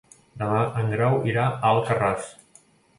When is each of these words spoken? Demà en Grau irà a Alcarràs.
Demà 0.43 0.61
en 0.83 0.89
Grau 0.95 1.19
irà 1.35 1.47
a 1.53 1.77
Alcarràs. 1.77 2.37